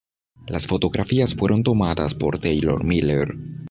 Las 0.47 0.65
fotografías 0.65 1.35
fueron 1.35 1.61
tomadas 1.61 2.15
por 2.15 2.39
Taylor 2.39 2.83
Miller. 2.83 3.37